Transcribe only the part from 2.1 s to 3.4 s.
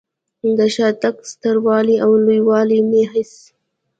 لوی والی مې هېڅ.